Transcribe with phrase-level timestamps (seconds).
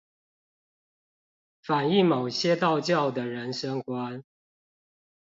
[1.61, 4.23] 反映某些道教的人生觀